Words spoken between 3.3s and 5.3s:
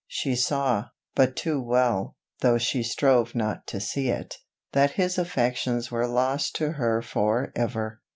not to see, that his